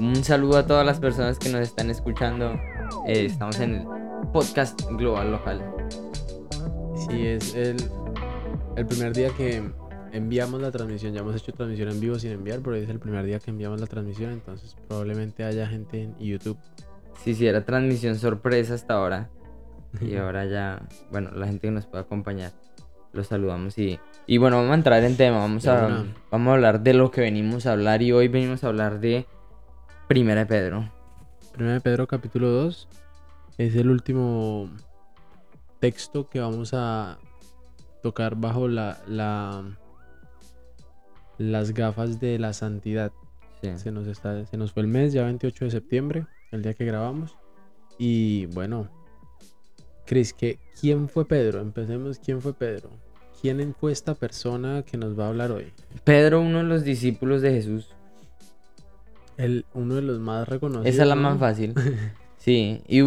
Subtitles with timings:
[0.00, 2.52] un saludo a todas las personas que nos están escuchando.
[3.06, 3.86] Eh, estamos en el
[4.32, 5.62] podcast global local.
[6.96, 7.76] Sí, es el,
[8.76, 9.62] el primer día que
[10.12, 11.12] enviamos la transmisión.
[11.12, 13.78] Ya hemos hecho transmisión en vivo sin enviar, pero es el primer día que enviamos
[13.80, 14.32] la transmisión.
[14.32, 16.56] Entonces probablemente haya gente en YouTube.
[17.22, 19.28] Sí, sí, era transmisión sorpresa hasta ahora.
[20.00, 22.52] Y ahora ya, bueno, la gente que nos puede acompañar,
[23.12, 26.80] los saludamos y, y bueno, vamos a entrar en tema, vamos a, vamos a hablar
[26.80, 29.26] de lo que venimos a hablar y hoy venimos a hablar de
[30.10, 30.90] Primera de Pedro.
[31.52, 32.88] Primera de Pedro capítulo 2
[33.58, 34.68] es el último
[35.78, 37.16] texto que vamos a
[38.02, 39.62] tocar bajo la, la
[41.38, 43.12] las gafas de la santidad.
[43.62, 43.70] Sí.
[43.76, 46.84] Se nos, está, se nos fue el mes, ya 28 de septiembre, el día que
[46.86, 47.36] grabamos.
[47.96, 48.88] Y bueno,
[50.06, 51.60] Cris, ¿qué- ¿quién fue Pedro?
[51.60, 52.90] Empecemos, ¿quién fue Pedro?
[53.40, 55.72] ¿Quién fue esta persona que nos va a hablar hoy?
[56.02, 57.94] Pedro, uno de los discípulos de Jesús.
[59.40, 60.86] El, uno de los más reconocidos.
[60.86, 61.22] Esa es la ¿no?
[61.22, 61.74] más fácil.
[62.40, 63.02] Sí, y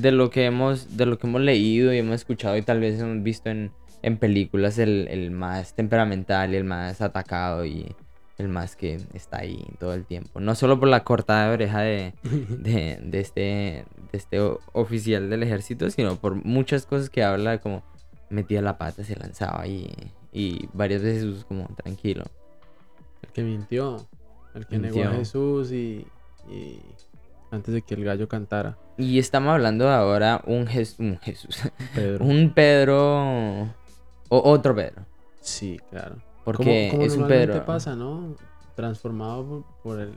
[0.00, 2.98] de lo que hemos, de lo que hemos leído y hemos escuchado y tal vez
[2.98, 7.94] hemos visto en, en películas, el, el más temperamental y el más atacado y
[8.38, 10.40] el más que está ahí todo el tiempo.
[10.40, 12.14] No solo por la cortada de oreja de,
[12.48, 14.40] de, de este, de este
[14.72, 17.82] oficial del ejército, sino por muchas cosas que habla, como
[18.30, 19.92] metía la pata, se lanzaba y,
[20.32, 22.24] y varias veces como tranquilo.
[23.22, 24.06] El que mintió.
[24.54, 25.12] El que negó a.
[25.12, 26.06] Jesús y,
[26.50, 26.80] y
[27.50, 28.76] antes de que el gallo cantara.
[28.96, 31.60] Y estamos hablando de ahora un, Jes- un Jesús,
[31.94, 32.24] Pedro.
[32.24, 33.68] un Pedro o
[34.28, 35.06] otro Pedro.
[35.40, 36.16] Sí, claro.
[36.44, 37.64] Porque Como- como es un Pedro.
[37.64, 38.34] pasa, ¿no?
[38.74, 40.14] Transformado por, por el,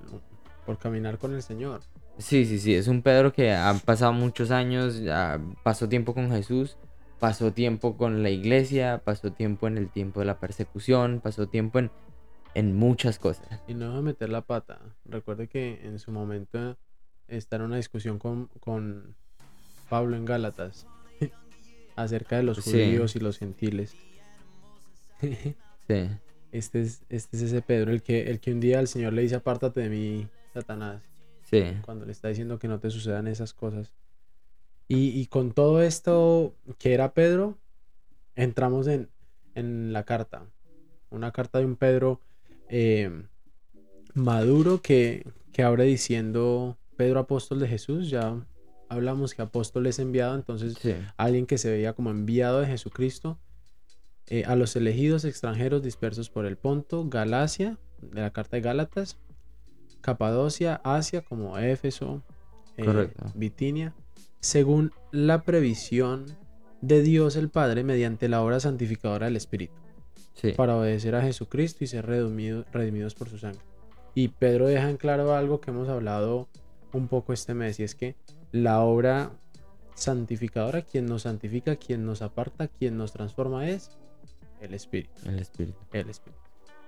[0.65, 1.81] por caminar con el Señor.
[2.17, 6.29] Sí, sí, sí, es un Pedro que ha pasado muchos años, ya pasó tiempo con
[6.29, 6.77] Jesús,
[7.19, 11.79] pasó tiempo con la iglesia, pasó tiempo en el tiempo de la persecución, pasó tiempo
[11.79, 11.89] en,
[12.53, 13.47] en muchas cosas.
[13.67, 14.79] Y no deja meter la pata.
[15.05, 16.77] Recuerde que en su momento
[17.27, 19.15] está en una discusión con, con
[19.89, 20.85] Pablo en Gálatas
[21.95, 22.71] acerca de los Sí.
[22.71, 23.95] judíos y los gentiles.
[25.87, 26.07] Sí,
[26.51, 29.23] Este es, este es ese Pedro, el que, el que un día el Señor le
[29.23, 31.01] dice, apártate de mí, Satanás.
[31.43, 33.91] sí, cuando le está diciendo que no te sucedan esas cosas.
[34.87, 37.57] Y, y con todo esto que era Pedro,
[38.35, 39.09] entramos en,
[39.55, 40.45] en la carta.
[41.09, 42.19] Una carta de un Pedro
[42.71, 43.11] eh,
[44.13, 48.09] maduro que, que abre diciendo Pedro apóstol de Jesús.
[48.09, 48.35] Ya
[48.89, 53.37] hablamos que apóstol es enviado, entonces sí, alguien que se veía como enviado de Jesucristo
[54.27, 59.17] eh, a los elegidos extranjeros dispersos por el Ponto, Galacia, de la carta de Gálatas,
[60.01, 62.23] Capadocia, Asia como Éfeso,
[62.77, 63.13] eh.
[63.35, 63.93] Bitinia,
[64.39, 66.25] según la previsión
[66.81, 69.73] de Dios el Padre mediante la obra santificadora del Espíritu,
[70.33, 70.51] sí.
[70.53, 73.61] para obedecer a Jesucristo y ser redimido- redimidos por su sangre.
[74.15, 76.47] Y Pedro deja en claro algo que hemos hablado
[76.93, 78.15] un poco este mes, y es que
[78.51, 79.31] la obra
[79.95, 83.91] santificadora, quien nos santifica, quien nos aparta, quien nos transforma es
[84.59, 85.77] el Espíritu, El Espíritu.
[85.93, 86.39] el Espíritu.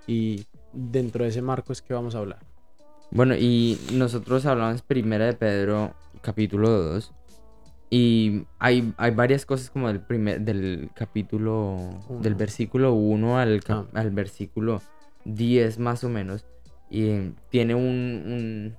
[0.08, 2.40] Y dentro de ese marco es que vamos a hablar.
[3.12, 7.14] Bueno, y nosotros hablamos primera de Pedro, capítulo 2.
[7.96, 11.78] Y hay, hay varias cosas como del primer, del capítulo,
[12.22, 13.86] del versículo 1 al, Ah.
[13.94, 14.82] al versículo
[15.26, 16.44] 10 más o menos.
[16.90, 18.76] Y eh, tiene un, un-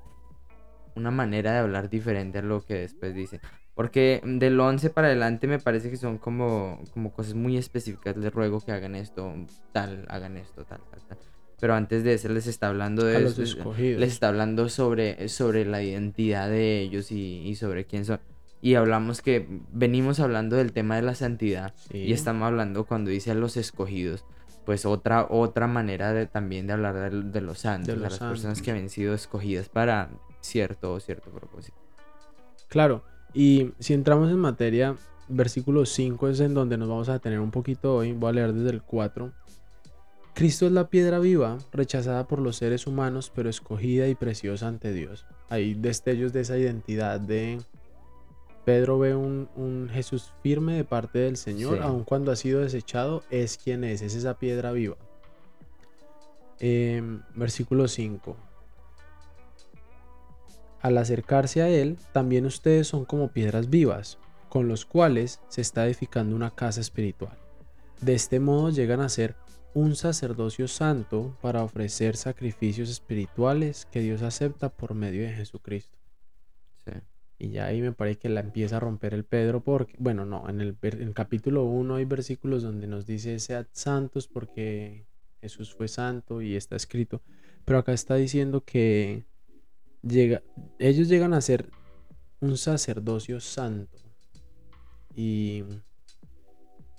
[0.96, 3.38] una manera de hablar diferente a lo que después dice.
[3.76, 8.16] Porque del 11 para adelante me parece que son como, como cosas muy específicas.
[8.16, 9.32] Les ruego que hagan esto,
[9.72, 11.18] tal, hagan esto, tal, tal, tal.
[11.60, 13.42] Pero antes de eso les está hablando de eso,
[14.00, 18.18] les está hablando sobre, sobre la identidad de ellos y, y sobre quién son.
[18.64, 21.98] Y hablamos que venimos hablando del tema de la santidad Sí.
[21.98, 24.24] y estamos hablando cuando dice a los escogidos,
[24.64, 28.62] pues otra, otra manera de, también de hablar de, de los santos, De las personas
[28.62, 30.08] que habían sido escogidas para
[30.40, 31.76] cierto o cierto propósito.
[32.68, 33.04] Claro,
[33.34, 34.96] y si entramos en materia,
[35.28, 38.54] versículo 5 es en donde nos vamos a detener un poquito hoy, voy a leer
[38.54, 39.30] desde el 4.
[40.32, 44.94] Cristo es la piedra viva, rechazada por los seres humanos, pero escogida y preciosa ante
[44.94, 45.26] Dios.
[45.50, 47.58] Hay destellos de esa identidad de...
[48.64, 51.82] Pedro ve un, un Jesús firme de parte del Señor, Sí.
[51.82, 54.96] aun cuando ha sido desechado, es quien es, es esa piedra viva.
[56.60, 58.36] Em, versículo 5.
[60.80, 64.18] Al acercarse a él, también ustedes son como piedras vivas,
[64.48, 67.36] con los cuales se está edificando una casa espiritual.
[68.00, 69.34] De este modo llegan a ser
[69.72, 75.98] un sacerdocio santo para ofrecer sacrificios espirituales que Dios acepta por medio de Jesucristo.
[76.86, 76.92] Sí.
[77.44, 80.48] Y ya ahí me parece que la empieza a romper el Pedro porque, bueno, no,
[80.48, 85.04] en el, ver- en el capítulo 1 hay versículos donde nos dice sead santos porque
[85.42, 87.20] Jesús fue santo y está escrito.
[87.66, 89.24] Pero acá está diciendo que
[90.02, 90.42] llega,
[90.78, 91.68] ellos llegan a ser
[92.40, 93.98] un sacerdocio santo.
[95.14, 95.64] Y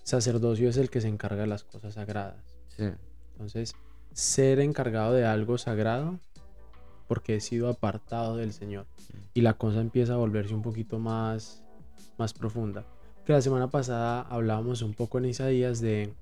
[0.03, 2.43] sacerdocio es el que se encarga de las cosas sagradas.
[2.77, 2.85] Sí.
[3.31, 3.73] Entonces,
[4.13, 6.19] ser encargado de algo sagrado
[7.07, 8.85] porque he sido apartado del Señor.
[9.33, 11.63] Y la cosa empieza a volverse un poquito más,
[12.17, 12.85] más profunda.
[13.25, 16.13] Que la semana pasada hablábamos un poco en Isaías de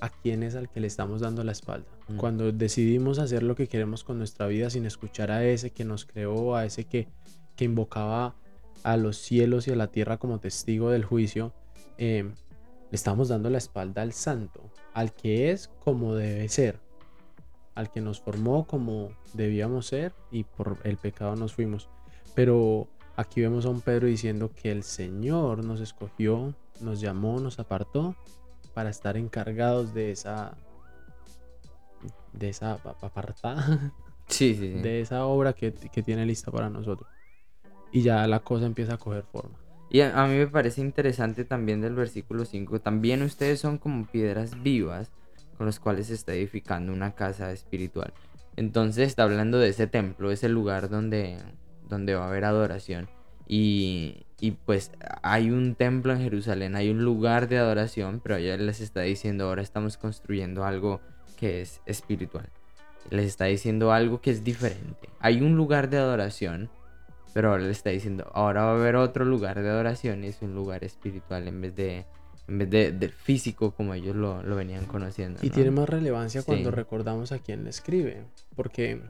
[0.00, 1.86] a quién es al que le estamos dando la espalda.
[2.08, 2.16] Mm.
[2.16, 6.04] Cuando decidimos hacer lo que queremos con nuestra vida sin escuchar a ese que nos
[6.04, 7.08] creó, a ese que,
[7.56, 8.34] que invocaba
[8.82, 11.52] a los cielos y a la tierra como testigo del juicio,
[11.98, 16.80] eh, le estamos dando la espalda al santo, al que es como debe ser,
[17.74, 21.88] al que nos formó como debíamos ser y por el pecado nos fuimos.
[22.34, 27.58] Pero aquí vemos a un Pedro diciendo que el Señor nos escogió, nos llamó, nos
[27.58, 28.14] apartó
[28.74, 30.56] para estar encargados de esa
[32.32, 33.92] de esa apartada
[34.28, 34.80] Sí, sí, sí.
[34.80, 37.08] de esa obra que, que tiene lista para nosotros.
[37.90, 39.58] Y ya la cosa empieza a coger forma.
[39.90, 42.80] Y a, a mí me parece interesante también del versículo 5.
[42.80, 45.10] También ustedes son como piedras vivas
[45.56, 48.12] con las cuales se está edificando una casa espiritual.
[48.56, 51.38] Entonces está hablando de ese templo, ese lugar donde,
[51.88, 53.08] donde va a haber adoración.
[53.46, 58.56] Y, y pues hay un templo en Jerusalén, hay un lugar de adoración, pero ella
[58.56, 61.00] les está diciendo ahora estamos construyendo algo
[61.36, 62.48] que es espiritual.
[63.10, 65.08] Les está diciendo algo que es diferente.
[65.20, 66.70] Hay un lugar de adoración,
[67.34, 70.40] pero ahora le está diciendo, ahora va a haber otro lugar de adoración y es
[70.42, 72.06] un lugar espiritual en vez de,
[72.48, 75.40] en vez de, del físico como ellos lo, lo venían conociendo.
[75.42, 75.54] Y ¿no?
[75.54, 76.76] tiene más relevancia cuando Sí.
[76.76, 78.24] recordamos a quién le escribe.
[78.56, 79.00] Porque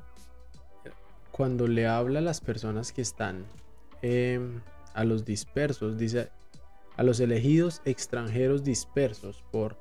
[1.30, 3.44] cuando le habla a las personas que están
[4.02, 4.60] em,
[4.94, 6.28] a los dispersos, dice
[6.96, 9.76] a los elegidos extranjeros dispersos por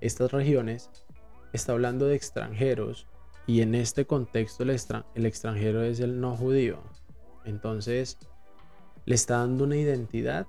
[0.00, 0.90] estas regiones,
[1.52, 3.06] está hablando de extranjeros
[3.46, 6.82] y en este contexto el extranjero es el no judío.
[7.44, 8.18] Entonces
[9.06, 10.46] le está dando una identidad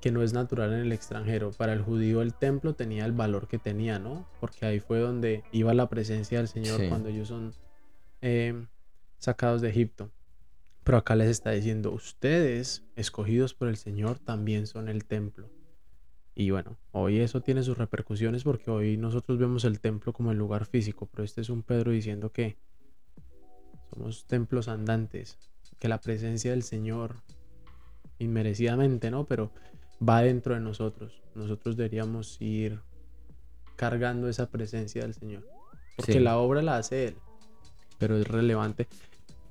[0.00, 1.50] que no es natural en el extranjero.
[1.52, 4.28] Para el judío el templo tenía el valor que tenía, ¿no?
[4.40, 6.88] Porque ahí fue donde iba la presencia del Señor Sí.
[6.88, 7.52] cuando ellos son
[8.20, 8.66] eh,
[9.18, 10.10] sacados de Egipto.
[10.84, 15.50] Pero acá les está diciendo, ustedes, escogidos por el Señor, también son el templo.
[16.34, 20.38] Y bueno, hoy eso tiene sus repercusiones porque hoy nosotros vemos el templo como el
[20.38, 22.56] lugar físico, pero este es un Pedro diciendo que
[23.92, 25.36] somos templos andantes,
[25.80, 27.16] que la presencia del Señor,
[28.18, 29.26] inmerecidamente, ¿no?
[29.26, 29.50] Pero
[30.06, 31.22] va dentro de nosotros.
[31.34, 32.80] Nosotros deberíamos ir
[33.76, 35.46] cargando esa presencia del Señor.
[35.96, 36.18] Porque Sí.
[36.20, 37.16] la obra la hace Él.
[37.98, 38.86] Pero es relevante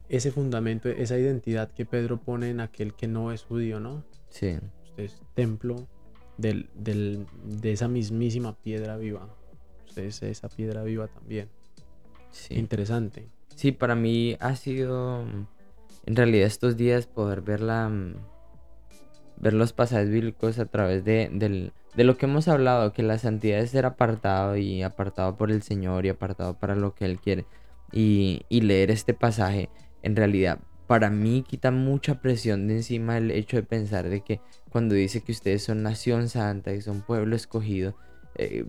[0.09, 4.05] ese fundamento, esa identidad que Pedro pone en aquel que no es judío, ¿no?
[4.29, 4.57] Sí.
[4.85, 5.87] Usted es templo
[6.37, 9.27] del, del- de esa mismísima piedra viva.
[9.87, 11.49] Usted es esa piedra viva también.
[12.31, 12.55] Sí.
[12.55, 13.27] Interesante.
[13.55, 15.23] Sí, para mí ha sido
[16.05, 17.91] en realidad estos días poder ver la
[19.39, 23.71] ver los pasajes bíblicos a través de, lo que hemos hablado, que la santidad es
[23.71, 27.45] ser apartado y apartado por el Señor y apartado para lo que Él quiere.
[27.91, 29.69] Y, y leer este pasaje,
[30.03, 34.41] en realidad, para mí quita mucha presión de encima el hecho de pensar de que
[34.69, 37.95] cuando dice que ustedes son nación santa y son pueblo escogido,
[38.35, 38.65] eh,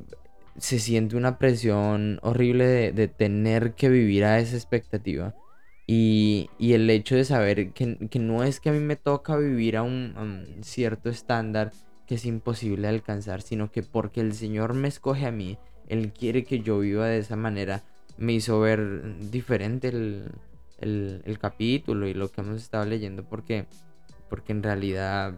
[0.59, 5.35] se siente una presión horrible de, de tener que vivir a esa expectativa.
[5.91, 9.39] Y, y el hecho de saber que, que no es que a mí me toca
[9.39, 11.73] vivir a un, cierto estándar
[12.07, 15.57] que es imposible alcanzar, sino que porque el Señor me escoge a mí,
[15.89, 17.85] Él quiere que yo viva de esa manera,
[18.19, 20.31] me hizo ver diferente el,
[20.79, 23.65] el- el capítulo y lo que hemos estado leyendo, porque,
[24.29, 25.35] porque en realidad,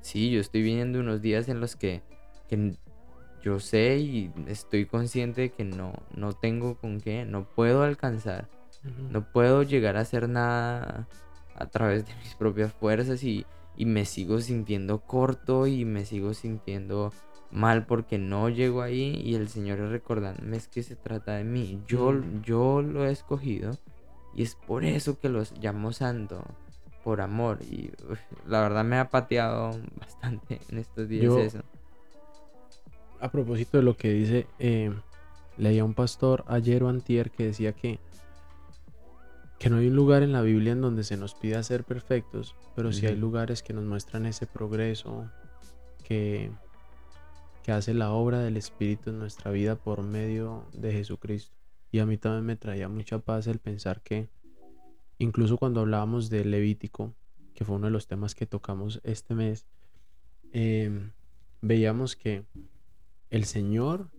[0.00, 2.02] sí, yo estoy viviendo unos días en los que,
[2.48, 2.74] que
[3.44, 8.48] yo sé y estoy consciente de que no, no tengo con qué, no puedo alcanzar,
[9.10, 11.06] no puedo llegar a hacer nada
[11.54, 16.34] a través de mis propias fuerzas y, y me sigo sintiendo corto y me sigo
[16.34, 17.12] sintiendo
[17.50, 21.44] mal porque no llego ahí y el Señor es recordándome es que se trata de
[21.44, 22.14] mí, yo,
[22.44, 23.72] yo lo he escogido
[24.34, 26.44] y es por eso que los llamo santo,
[27.02, 31.60] por amor y uf, la verdad me ha pateado bastante en estos días Yo- eso.
[33.20, 34.92] a propósito de lo que dice, eh,
[35.56, 37.98] leía un pastor ayer o antier que decía que,
[39.58, 42.54] que no hay un lugar en la Biblia en donde se nos pida ser perfectos,
[42.76, 45.28] pero sí hay lugares que nos muestran ese progreso
[46.04, 46.52] que,
[47.64, 51.56] que hace la obra del Espíritu en nuestra vida por medio de Jesucristo.
[51.90, 54.28] Y a mí también me traía mucha paz el pensar que
[55.18, 57.14] incluso cuando hablábamos de Levítico,
[57.54, 59.66] que fue uno de los temas que tocamos este mes,
[60.52, 61.10] em,
[61.60, 62.44] veíamos que
[63.30, 64.10] el Señor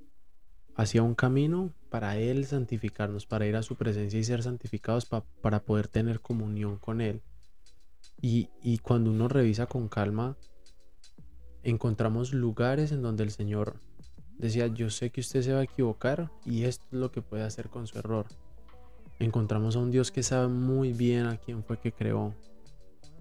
[0.80, 5.60] hacia un camino para Él santificarnos, para ir a su presencia y ser santificados para
[5.60, 7.22] poder tener comunión con Él.
[8.22, 10.38] Y, y cuando uno revisa con calma,
[11.64, 13.82] encontramos lugares en donde el Señor
[14.38, 17.44] decía, yo sé que usted se va a equivocar y esto es lo que puede
[17.44, 18.28] hacer con su error.
[19.20, 22.36] Encontramos a un Dios que sabe muy bien a quién fue que creó,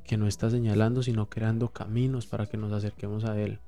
[0.04, 3.58] que no está señalando, sino creando caminos para que nos acerquemos a Él.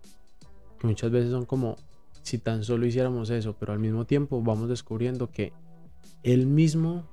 [0.81, 1.75] Muchas veces son como
[2.23, 5.53] si tan solo hiciéramos eso, pero al mismo tiempo vamos descubriendo que
[6.23, 7.09] Él mismo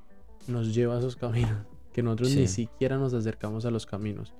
[0.48, 4.34] nos lleva a esos caminos, que nosotros ni siquiera nos acercamos a los caminos.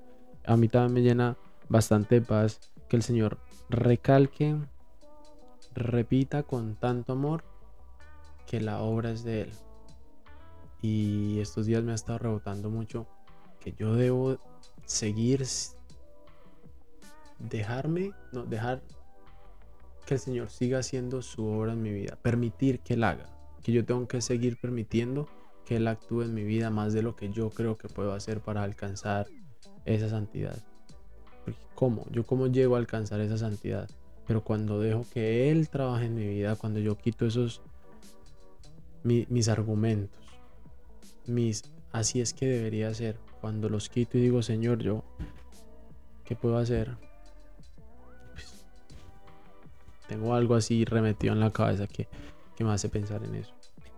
[0.44, 1.36] A mí también me llena
[1.68, 4.56] bastante paz que el Señor recalque,
[5.74, 7.44] repita con tanto amor
[8.46, 9.50] que la obra es de Él.
[10.80, 13.06] Y estos días me ha estado rebotando mucho
[13.60, 14.38] que yo debo
[14.86, 15.44] seguir,
[17.38, 18.82] dejarme, no, dejar
[20.08, 23.26] que el Señor siga haciendo su obra en mi vida, permitir que Él haga,
[23.62, 25.28] que yo tengo que seguir permitiendo
[25.66, 28.40] que Él actúe en mi vida más de lo que yo creo que puedo hacer
[28.40, 29.26] para alcanzar
[29.84, 30.64] esa santidad.
[31.74, 32.06] ¿Cómo?
[32.10, 33.86] Yo cómo llego a alcanzar esa santidad.
[34.26, 37.60] Pero cuando dejo que Él trabaje en mi vida, cuando yo quito esos
[39.02, 40.24] mis argumentos,
[41.26, 45.04] mis así es que debería ser, cuando los quito y digo, Señor, yo,
[46.24, 46.96] ¿qué puedo hacer?
[50.08, 52.08] Tengo algo así remetido en la cabeza que,
[52.56, 53.52] que me hace pensar en eso.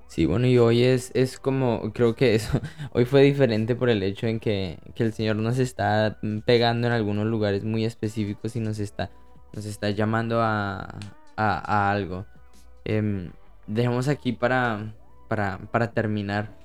[0.08, 2.60] Sí, bueno, y hoy es, es como, creo que eso,
[2.92, 6.92] hoy fue diferente por el hecho en que, que, el Señor nos está pegando en
[6.92, 9.10] algunos lugares muy específicos y nos está,
[9.52, 10.98] nos está llamando a,
[11.36, 12.26] a, algo.
[12.84, 13.30] Eh,
[13.68, 14.94] dejemos aquí para,
[15.28, 16.58] para, para terminar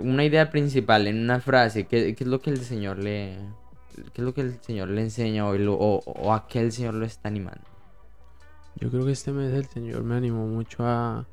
[0.00, 3.36] una idea principal en una frase, ¿qué, es lo que el Señor le,
[4.14, 6.94] qué es lo que el Señor le enseña hoy o, o a qué el Señor
[6.94, 7.75] lo está animando?
[8.78, 11.26] Yo creo que este mes el Señor me animó mucho a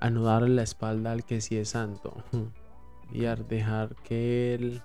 [0.00, 2.16] anudar la espalda al que sí es santo
[3.12, 4.82] y a dejar que Él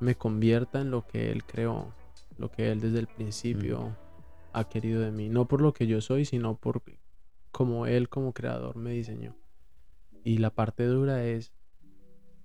[0.00, 1.92] me convierta en lo que Él creó,
[2.38, 3.96] lo que Él desde el principio
[4.52, 6.82] ha querido de mí, no por lo que yo soy, sino por
[7.50, 9.36] como Él como creador me diseñó.
[10.24, 11.52] Y la parte dura es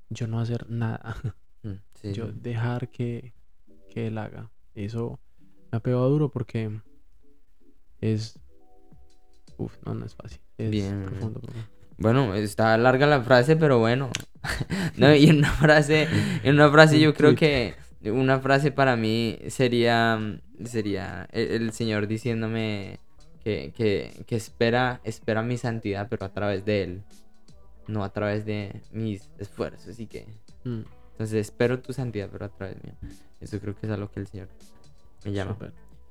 [0.10, 1.16] yo no hacer nada,
[1.64, 3.34] mm, yo dejar que,
[3.90, 4.52] que Él haga.
[4.76, 5.20] Eso
[5.72, 6.82] me ha pegado duro porque
[8.02, 8.40] es...
[9.58, 10.40] Uf, no, no es fácil.
[10.58, 11.04] Es Bien.
[11.06, 11.42] profundo,
[11.98, 14.10] Bueno, está larga la frase, pero bueno.
[14.98, 16.08] no, y en una frase,
[16.44, 17.76] en una frase yo creo que
[18.06, 20.20] una frase para mí sería
[20.66, 23.00] sería el, Señor diciéndome
[23.44, 27.04] que, que, que, espera espera mi santidad, pero a través de él,
[27.88, 30.28] no a través de mis esfuerzos, así que
[30.64, 30.82] mm.
[31.12, 32.96] entonces espero tu santidad, pero a través mío.
[33.40, 34.50] Eso creo que es a lo que el Señor
[35.26, 35.58] me llama.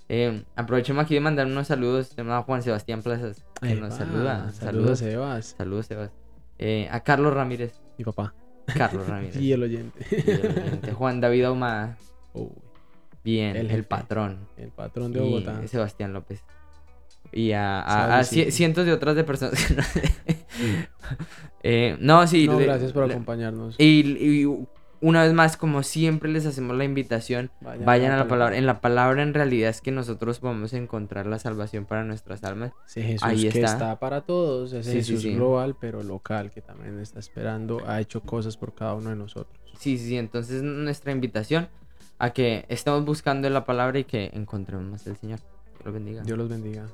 [0.08, 2.14] Eh, aprovechemos aquí de mandar unos saludos.
[2.18, 4.52] a Juan Sebastián Plazas, que nos saluda.
[4.52, 5.54] Saludos, Sebas.
[5.58, 6.10] Saludos, Sebas.
[6.58, 7.80] Eh, a Carlos Ramírez.
[7.98, 8.34] Mi papá.
[8.76, 9.36] Carlos Ramírez.
[9.36, 10.04] y, el oyente.
[10.92, 11.96] Juan David Ahumada.
[13.24, 14.38] Bien, el, patrón.
[14.56, 15.60] El patrón de Bogotá.
[15.64, 16.44] Y Sebastián López.
[17.32, 19.66] Y a, cientos de otras de personas.
[21.62, 22.46] eh, no, sí.
[22.46, 23.74] No, gracias por acompañarnos.
[23.78, 24.46] y,
[25.06, 28.56] una vez más, como siempre les hacemos la invitación, vayan, a la palabra.
[28.56, 30.40] En la palabra en realidad es que nosotros
[30.72, 32.72] a encontrar la salvación para nuestras almas.
[32.86, 34.00] Sí, Jesús Ahí que está.
[34.00, 38.74] para todos, ese Jesús global, pero local, que también está esperando, ha hecho cosas por
[38.74, 39.56] cada uno de nosotros.
[39.78, 41.68] Sí, sí, entonces nuestra invitación
[42.18, 45.38] a que estemos buscando la palabra y que encontremos más el Señor.
[45.38, 46.22] Dios los bendiga.
[46.22, 46.86] Dios los bendiga.